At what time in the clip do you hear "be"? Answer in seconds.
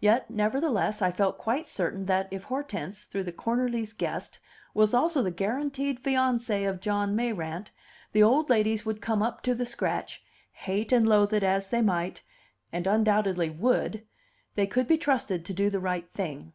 14.86-14.98